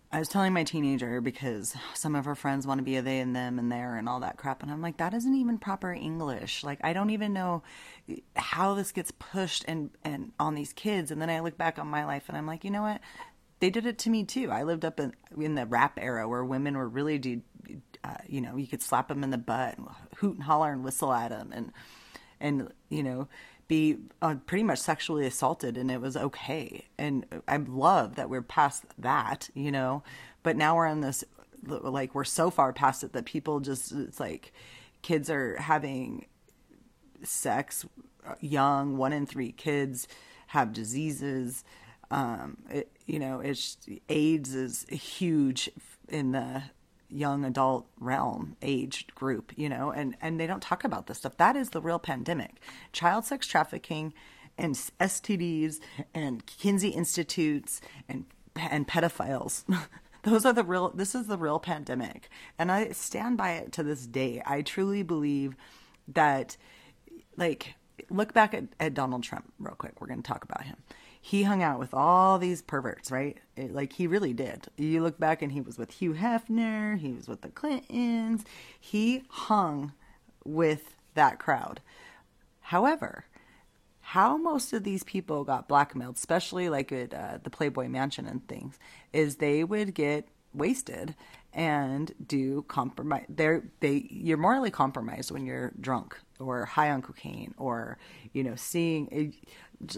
[0.10, 3.20] I was telling my teenager because some of her friends want to be a they
[3.20, 4.64] and them and there and all that crap.
[4.64, 6.64] And I'm like, that isn't even proper English.
[6.64, 7.64] Like, I don't even know
[8.36, 11.12] how this gets pushed and, and on these kids.
[11.12, 13.02] And then I look back on my life and I'm like, you know what?
[13.60, 14.50] They did it to me too.
[14.50, 17.42] I lived up in, in the rap era where women were really, do,
[18.04, 20.86] uh, you know, you could slap them in the butt and hoot and holler and
[20.86, 21.74] whistle at them and,
[22.40, 23.28] and, you know,
[23.68, 26.86] be uh, pretty much sexually assaulted and it was okay.
[26.98, 30.04] And I love that we're past that, you know,
[30.44, 31.24] but now we're on this,
[31.64, 34.54] like, we're so far past it that people just, it's like
[35.02, 36.26] kids are having
[37.24, 37.86] sex
[38.26, 40.08] uh, young, one in three kids
[40.48, 41.64] have diseases.
[42.10, 43.78] Um, it, you know, it's
[44.08, 45.70] AIDS is huge
[46.08, 46.64] in the
[47.10, 51.38] young adult realm age group you know and and they don't talk about this stuff.
[51.38, 52.62] That is the real pandemic.
[52.92, 54.14] Child sex trafficking
[54.58, 55.80] and stds
[56.14, 59.64] and kinsey institutes and and pedophiles.
[60.24, 62.30] Those are the real this is the real pandemic.
[62.60, 64.42] And i stand by it to this day.
[64.46, 65.56] I truly believe
[66.08, 66.58] that
[67.38, 67.76] like
[68.10, 70.02] look back at, at donald trump real quick.
[70.02, 70.78] We're going to talk about him
[71.28, 73.38] he hung out with all these perverts, right?
[73.58, 74.68] It, like he really did.
[74.78, 78.46] You look back and he was with Hugh Hefner, he was with the Clintons.
[78.80, 79.92] He hung
[80.46, 81.82] with that crowd.
[82.62, 83.26] However,
[84.00, 88.48] how most of these people got blackmailed, especially like at uh, the Playboy Mansion and
[88.48, 88.80] things,
[89.12, 91.14] is they would get wasted
[91.52, 93.26] and do compromise.
[93.28, 97.98] They're they you're morally compromised when you're drunk or high on cocaine or
[98.34, 99.34] you know seeing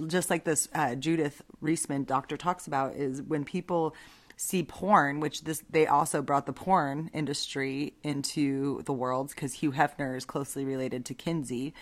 [0.08, 3.96] just like this uh, Judith Reisman doctor talks about is when people
[4.36, 9.74] see porn, which this they also brought the porn industry into the world because Hugh
[9.74, 11.74] Hefner is closely related to Kinsey,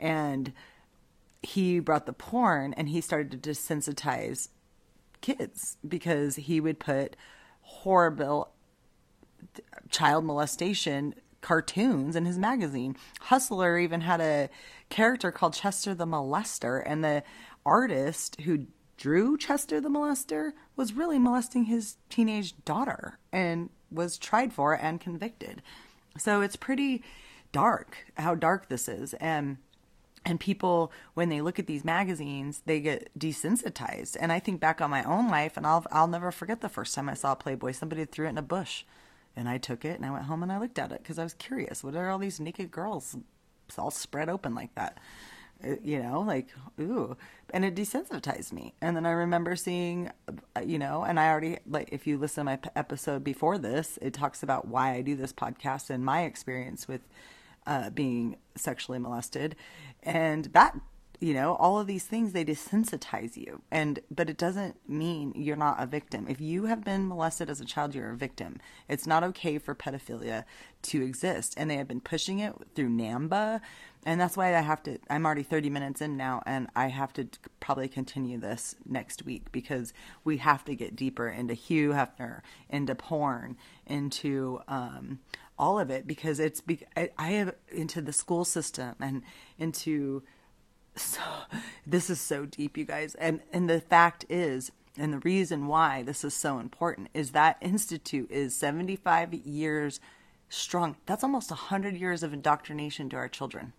[0.00, 0.52] and
[1.42, 4.48] he brought the porn and he started to desensitize
[5.20, 7.14] kids because he would put
[7.60, 8.50] horrible
[9.90, 12.96] child molestation cartoons in his magazine.
[13.22, 14.48] Hustler even had a
[14.88, 17.22] character called Chester the Molester, and the
[17.64, 24.52] artist who drew Chester the Molester was really molesting his teenage daughter and was tried
[24.52, 25.62] for and convicted.
[26.18, 27.02] So it's pretty
[27.52, 29.14] dark how dark this is.
[29.14, 29.58] And
[30.24, 34.80] and people when they look at these magazines they get desensitized and i think back
[34.80, 37.70] on my own life and i'll i'll never forget the first time i saw playboy
[37.70, 38.84] somebody threw it in a bush
[39.38, 41.22] and i took it and i went home and i looked at it because i
[41.22, 43.16] was curious what are all these naked girls
[43.76, 44.98] all spread open like that?
[45.62, 46.48] Uh, you know like
[46.80, 47.16] ooh.
[47.52, 48.74] And it desensitized me.
[48.80, 52.46] And then i remember seeing uh, you know and i already like if you listen
[52.46, 56.22] to my episode before this it talks about why i do this podcast and my
[56.22, 57.00] experience with
[57.68, 59.54] uh, being sexually molested.
[60.02, 60.76] And that
[61.20, 63.62] you know all of these things they desensitize you.
[63.70, 66.26] And but it doesn't mean you're not a victim.
[66.28, 68.60] If you have been molested as a child you're a victim.
[68.88, 70.44] It's not okay for pedophilia
[70.82, 71.54] to exist.
[71.56, 73.60] And they have been pushing it through NAMBLA.
[74.06, 77.12] And that's why i have to i'm already 30 minutes in now and i have
[77.14, 77.26] to
[77.58, 79.92] probably continue this next week because
[80.24, 85.18] we have to get deeper into hugh hefner into porn into um,
[85.58, 89.22] all of it because it's be- I, I have into the school system and
[89.58, 90.22] into
[91.02, 91.20] so
[91.86, 93.14] this is so deep you guys.
[93.16, 97.56] And and the fact is and the reason why this is so important is that
[97.60, 100.00] institute is 75 years
[100.48, 103.72] strong that's almost 100 years of indoctrination to our children.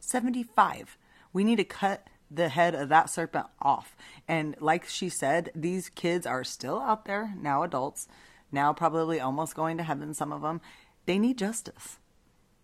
[0.00, 0.96] 75
[1.32, 3.96] we need to cut the head of that serpent off.
[4.26, 8.08] And like she said these kids are still out there now adults
[8.50, 10.60] now probably almost going to heaven some of them
[11.06, 11.98] they need justice.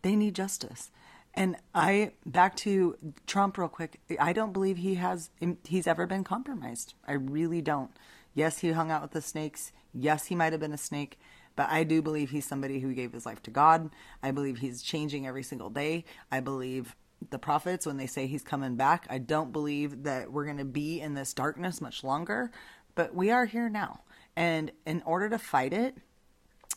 [0.03, 0.91] They need justice.
[1.35, 4.01] And I back to Trump real quick.
[4.19, 5.31] I don't believe he has
[5.65, 6.95] he's ever been compromised.
[7.07, 7.91] I really don't.
[8.35, 9.73] Yes, he hung out with the snakes.
[9.93, 11.19] Yes, he might have been a snake,
[11.57, 13.91] but I do believe he's somebody who gave his life to God.
[14.23, 16.05] I believe he's changing every single day.
[16.31, 16.97] I believe
[17.29, 19.07] the prophets when they say he's coming back.
[19.11, 22.51] I don't believe that we're going to be in this darkness much longer,
[22.95, 24.01] but we are here now.
[24.37, 25.97] And in order to fight it,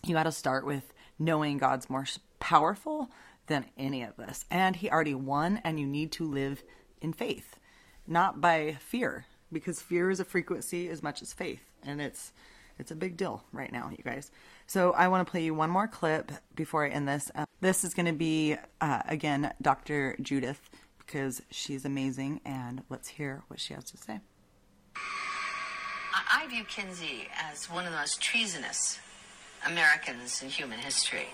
[0.06, 2.06] you got to start with knowing God's more
[2.40, 3.10] powerful
[3.48, 4.46] than any of us.
[4.50, 6.64] And He already won, and you need to live
[7.02, 7.58] in faith,
[8.08, 11.72] not by fear, because fear is a frequency as much as faith.
[11.84, 12.32] And it's
[12.80, 14.32] it's a big deal right now, you guys.
[14.66, 17.30] So I want to play you one more clip before I end this.
[17.36, 20.16] Uh, this is going to be uh, again Dr.
[20.22, 20.70] Judith
[21.06, 24.20] because she's amazing, and let's hear what she has to say.
[26.16, 29.00] I view Kinsey as one of the most treasonous
[29.66, 31.28] Americans in human history.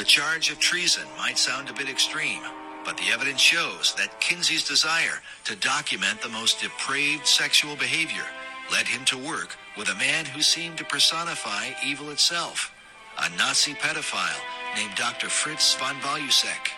[0.00, 2.40] The charge of treason might sound a bit extreme,
[2.86, 8.24] but the evidence shows that Kinsey's desire to document the most depraved sexual behavior
[8.72, 12.72] led him to work with a man who seemed to personify evil itself,
[13.18, 14.40] a Nazi pedophile
[14.74, 15.28] named Dr.
[15.28, 16.72] Fritz von Balluseck.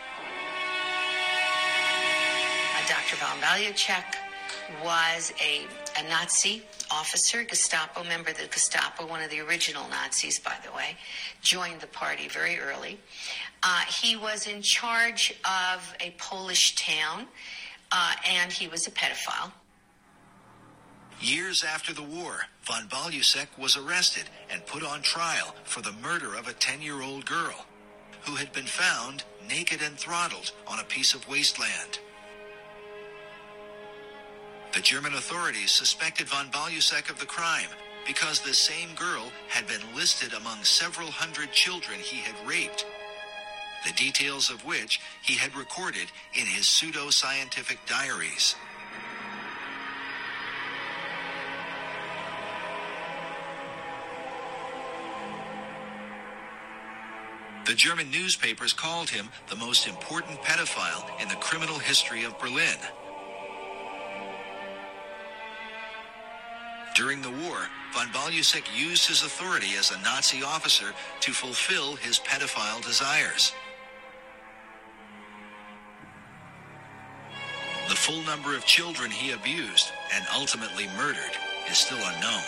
[2.88, 3.16] Dr.
[3.20, 4.21] von Balluseck
[4.85, 5.66] was a,
[5.98, 10.96] a Nazi officer, Gestapo member, the Gestapo, one of the original Nazis, by the way,
[11.40, 12.98] joined the party very early.
[13.62, 17.26] Uh, he was in charge of a Polish town,
[17.92, 19.52] uh, and he was a pedophile.
[21.20, 26.35] Years after the war, von Balluseck was arrested and put on trial for the murder
[26.35, 27.66] of a 10 year old girl
[28.22, 32.00] who had been found naked and throttled on a piece of wasteland.
[34.72, 37.68] The German authorities suspected von Balluseck of the crime
[38.06, 42.87] because the same girl had been listed among several hundred children he had raped,
[43.87, 48.54] the details of which he had recorded in his pseudo-scientific diaries.
[57.66, 62.78] The German newspapers called him the most important pedophile in the criminal history of Berlin.
[66.94, 67.57] During the war,
[67.94, 73.52] von Balluseck used his authority as a Nazi officer to fulfill his pedophile desires.
[77.88, 81.33] The full number of children he abused and ultimately murdered
[81.70, 82.42] is still unknown.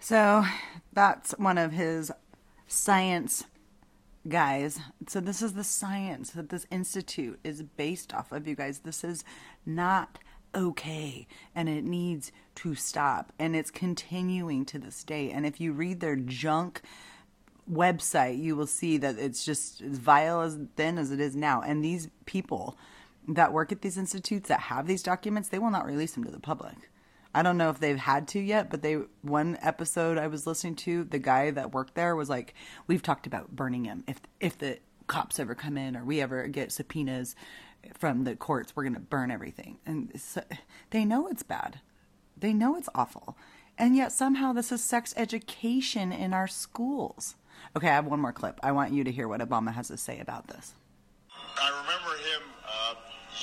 [0.00, 0.44] So
[0.92, 2.12] that's one of his
[2.66, 3.44] science
[4.26, 4.80] guys.
[5.06, 8.80] So this is the science that this institute is based off of, you guys.
[8.80, 9.24] This is
[9.64, 10.18] not
[10.54, 15.30] okay and it needs to stop and it's continuing to this day.
[15.30, 16.82] And if you read their junk
[17.70, 21.62] website, you will see that it's just as vile as thin as it is now.
[21.62, 22.76] And these people
[23.28, 26.30] that work at these institutes that have these documents, they will not release them to
[26.30, 26.90] the public.
[27.38, 30.74] I don't know if they've had to yet, but they one episode I was listening
[30.74, 32.52] to, the guy that worked there was like,
[32.88, 36.48] "We've talked about burning him if if the cops ever come in or we ever
[36.48, 37.36] get subpoenas
[37.96, 40.42] from the courts, we're going to burn everything." And so,
[40.90, 41.78] they know it's bad.
[42.36, 43.38] They know it's awful.
[43.78, 47.36] And yet somehow this is sex education in our schools.
[47.76, 48.58] Okay, I have one more clip.
[48.64, 50.74] I want you to hear what Obama has to say about this.
[51.30, 52.94] I remember him uh,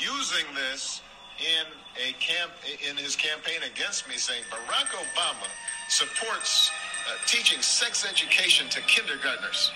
[0.01, 1.01] using this
[1.39, 1.65] in
[2.01, 2.51] a camp
[2.89, 5.47] in his campaign against me, saying Barack Obama
[5.88, 6.71] supports
[7.07, 9.71] uh, teaching sex education to kindergartners,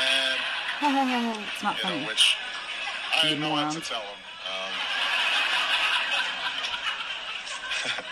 [0.00, 0.38] and
[1.52, 2.00] it's not funny.
[2.00, 2.36] know, which
[3.16, 4.18] I didn't know what to tell him.
[4.44, 4.72] Um,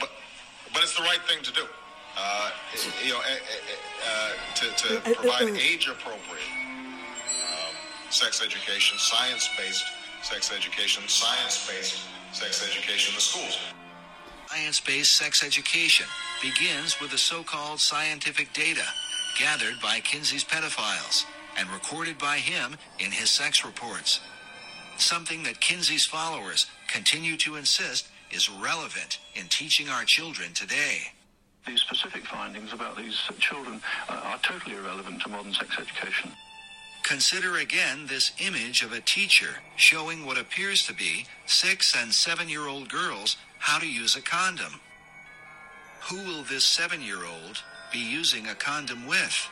[0.00, 0.10] but
[0.72, 1.66] but it's the right thing to do.
[2.18, 2.50] Uh,
[3.04, 3.76] you know, eh, eh, eh,
[4.08, 6.40] uh, to, to provide age appropriate
[7.44, 7.74] um,
[8.08, 9.84] sex education, science based
[10.26, 12.02] sex education, science based
[12.32, 13.58] sex education in the schools.
[14.48, 16.06] Science based sex education
[16.42, 18.82] begins with the so called scientific data
[19.38, 21.24] gathered by Kinsey's pedophiles
[21.56, 24.20] and recorded by him in his sex reports.
[24.98, 30.98] Something that Kinsey's followers continue to insist is relevant in teaching our children today.
[31.68, 36.32] these specific findings about these children uh, are totally irrelevant to modern sex education.
[37.06, 42.48] Consider again this image of a teacher showing what appears to be six and seven
[42.48, 44.80] year old girls how to use a condom.
[46.08, 49.48] Who will this seven year old be using a condom with?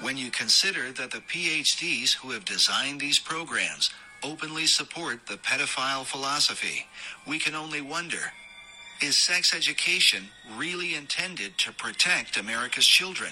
[0.00, 3.90] When you consider that the PhDs who have designed these programs
[4.24, 6.88] openly support the pedophile philosophy,
[7.28, 8.32] we can only wonder
[9.00, 10.24] is sex education
[10.56, 13.30] really intended to protect America's children?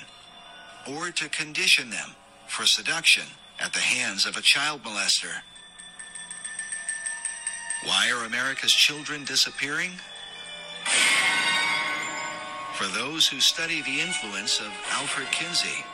[0.89, 2.11] Or to condition them
[2.49, 3.25] for seduction
[3.61, 5.43] at the hands of a child molester.
[7.85, 9.93] Why are America's children disappearing?
[12.75, 15.85] For those who study the influence of Alfred Kinsey,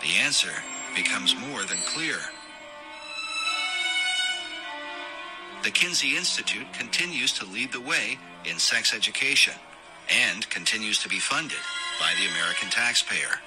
[0.00, 0.52] the answer
[0.94, 2.16] becomes more than clear.
[5.62, 9.54] The Kinsey Institute continues to lead the way in sex education
[10.08, 11.58] and continues to be funded
[12.00, 13.38] by the American taxpayer.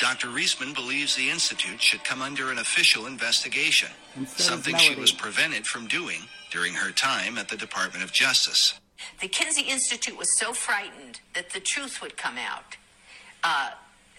[0.00, 0.28] Dr.
[0.28, 5.12] Reisman believes the Institute should come under an official investigation, And so something she was
[5.12, 8.80] prevented from doing during her time at the Department of Justice.
[9.20, 12.76] The Kinsey Institute was so frightened that the truth would come out.
[13.44, 13.70] Uh,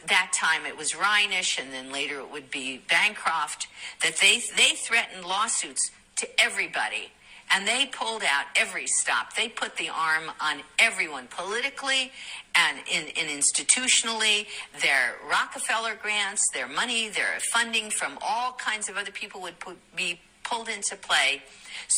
[0.07, 3.67] that time it was Reinisch, and then later it would be Bancroft.
[4.03, 7.11] That they they threatened lawsuits to everybody,
[7.53, 9.35] and they pulled out every stop.
[9.35, 12.11] They put the arm on everyone politically
[12.55, 14.47] and in, in institutionally.
[14.81, 19.77] Their Rockefeller grants, their money, their funding from all kinds of other people would put,
[19.95, 21.41] be pulled into play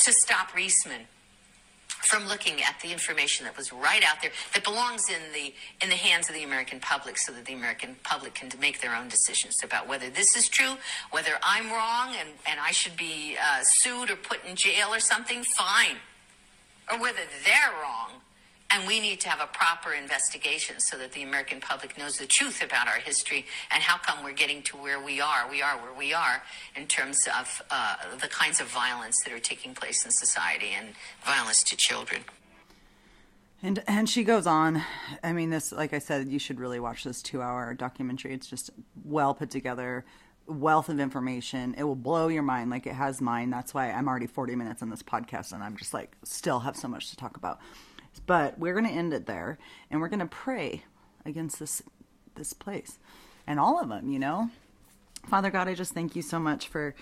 [0.02, 1.06] to stop Reisman
[2.04, 5.90] from looking at the information that was right out there that belongs in the in
[5.90, 9.08] the hands of the American public so that the American public can make their own
[9.08, 10.76] decisions about whether this is true,
[11.12, 15.00] whether I'm wrong and, and I should be uh, sued or put in jail or
[15.00, 15.98] something, fine.
[16.92, 18.23] Or whether they're wrong
[18.74, 22.26] and we need to have a proper investigation so that the American public knows the
[22.26, 25.48] truth about our history and how come we're getting to where we are.
[25.50, 26.42] We are where we are
[26.76, 30.90] in terms of uh, the kinds of violence that are taking place in society and
[31.24, 32.22] violence to children.
[33.62, 34.82] And and she goes on.
[35.24, 38.34] I mean, this, like I said, you should really watch this two-hour documentary.
[38.34, 38.72] It's just
[39.06, 40.04] well put together,
[40.48, 41.74] wealth of information.
[41.78, 43.52] It will blow your mind, like it has mine.
[43.52, 46.76] That's why I'm already 40 minutes on this podcast, and I'm just like still have
[46.76, 47.60] so much to talk about.
[48.20, 49.58] But we're going to end it there,
[49.90, 50.84] and we're going to pray
[51.26, 51.82] against this
[52.36, 52.98] this place
[53.46, 54.10] and all of them.
[54.10, 54.50] You know,
[55.28, 56.96] Father God, I just thank you so much for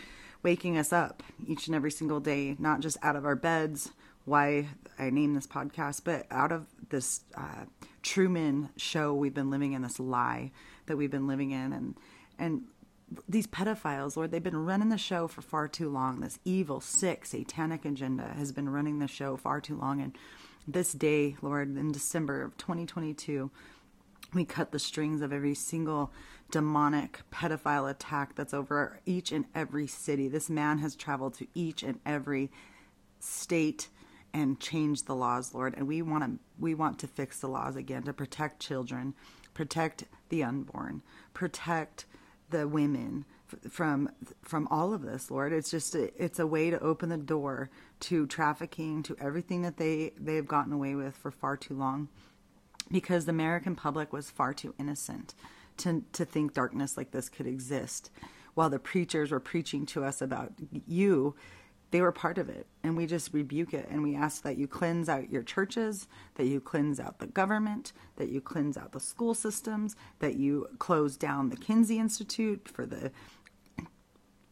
[0.43, 3.91] waking us up each and every single day, not just out of our beds,
[4.25, 7.65] why I named this podcast, but out of this uh,
[8.01, 10.51] Truman show we've been living in, this lie
[10.87, 11.95] that we've been living in, and
[12.39, 12.63] and
[13.27, 16.21] these pedophiles, Lord, they've been running the show for far too long.
[16.21, 20.17] This evil, sick, satanic agenda has been running the show far too long, and
[20.67, 23.51] this day, Lord, in December of 2022
[24.33, 26.11] we cut the strings of every single
[26.51, 30.27] demonic pedophile attack that's over each and every city.
[30.27, 32.51] This man has traveled to each and every
[33.19, 33.89] state
[34.33, 35.73] and changed the laws, Lord.
[35.75, 39.13] And we want to we want to fix the laws again to protect children,
[39.53, 41.01] protect the unborn,
[41.33, 42.05] protect
[42.49, 43.25] the women
[43.69, 44.09] from
[44.41, 45.53] from all of this, Lord.
[45.53, 47.69] It's just a, it's a way to open the door
[48.01, 52.09] to trafficking, to everything that they they've gotten away with for far too long
[52.91, 55.33] because the American public was far too innocent
[55.77, 58.09] to to think darkness like this could exist.
[58.53, 60.51] While the preachers were preaching to us about
[60.85, 61.35] you,
[61.91, 64.67] they were part of it and we just rebuke it and we ask that you
[64.67, 68.99] cleanse out your churches that you cleanse out the government that you cleanse out the
[68.99, 73.11] school systems that you close down the kinsey institute for the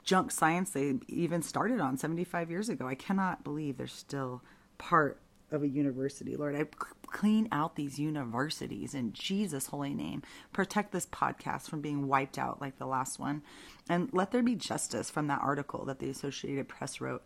[0.10, 2.88] junk science they even started on 75 years ago.
[2.88, 4.42] I cannot believe they're still
[4.80, 6.36] part of a university.
[6.36, 6.66] Lord i
[7.06, 10.24] clean out these universities in jesus holy name.
[10.52, 13.44] Protect this podcast from being wiped out like the last one.
[13.88, 17.24] And let there be justice from that article that the Associated Press wrote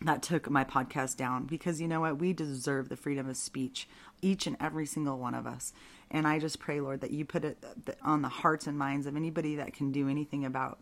[0.00, 1.44] that took my podcast down.
[1.44, 2.20] Because you know what?
[2.20, 3.88] We deserve the freedom of speech,
[4.22, 5.72] each and every single one of us.
[6.08, 9.08] And I just pray, Lord, that you put it uh, on the hearts and minds
[9.08, 10.78] of anybody that can do anything about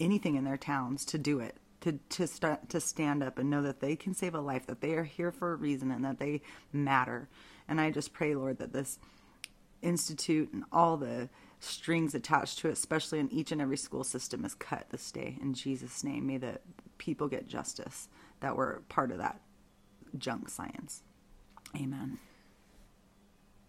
[0.00, 1.56] anything in their towns to do it.
[1.82, 4.80] To to st- to stand up and know that they can save a life, that
[4.80, 6.40] they are here for a reason, and that they
[6.72, 7.28] matter.
[7.68, 8.98] And I just pray, Lord, that this
[9.80, 11.28] institute and all the
[11.60, 15.38] strings attached to it, especially in each and every school system, is cut this day.
[15.40, 16.58] In Jesus' name, may the
[16.98, 18.08] people get justice
[18.40, 19.40] that were part of that
[20.16, 21.02] junk science.
[21.76, 22.18] Amen.